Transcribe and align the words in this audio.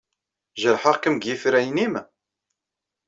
Jerḥeɣ-kem 0.61 1.15
deg 1.17 1.25
yifrayen-nnem? 1.27 1.93